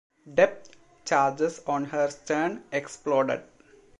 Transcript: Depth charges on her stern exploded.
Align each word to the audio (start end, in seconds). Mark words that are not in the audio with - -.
Depth 0.33 0.71
charges 1.05 1.61
on 1.67 1.85
her 1.85 2.09
stern 2.09 2.63
exploded. 2.71 3.43